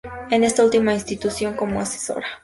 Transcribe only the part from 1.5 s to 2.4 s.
como asesora.